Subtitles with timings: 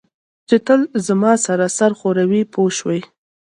[0.47, 3.01] چې تل زما سره سر ښوروي پوه شوې!.